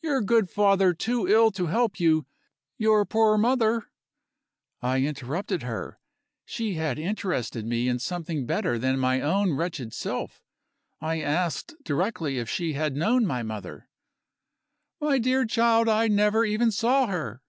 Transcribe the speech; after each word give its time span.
Your 0.00 0.22
good 0.22 0.48
father 0.48 0.94
too 0.94 1.28
ill 1.28 1.50
to 1.50 1.66
help 1.66 2.00
you; 2.00 2.24
your 2.78 3.04
poor 3.04 3.36
mother" 3.36 3.82
I 4.80 5.02
interrupted 5.02 5.64
her; 5.64 6.00
she 6.46 6.76
had 6.76 6.98
interested 6.98 7.66
me 7.66 7.86
in 7.86 7.98
something 7.98 8.46
better 8.46 8.78
than 8.78 8.98
my 8.98 9.20
own 9.20 9.52
wretched 9.52 9.92
self. 9.92 10.40
I 10.98 11.20
asked 11.20 11.74
directly 11.84 12.38
if 12.38 12.48
she 12.48 12.72
had 12.72 12.96
known 12.96 13.26
my 13.26 13.42
mother. 13.42 13.90
"My 14.98 15.18
dear 15.18 15.44
child, 15.44 15.90
I 15.90 16.08
never 16.08 16.42
even 16.46 16.70
saw 16.70 17.06
her!" 17.08 17.42